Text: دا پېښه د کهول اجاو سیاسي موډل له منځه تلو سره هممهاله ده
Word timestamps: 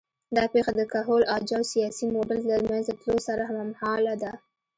دا 0.35 0.43
پېښه 0.53 0.71
د 0.79 0.81
کهول 0.93 1.21
اجاو 1.35 1.69
سیاسي 1.73 2.05
موډل 2.13 2.41
له 2.51 2.57
منځه 2.69 2.91
تلو 3.01 3.15
سره 3.27 3.41
هممهاله 3.49 4.13
ده 4.23 4.31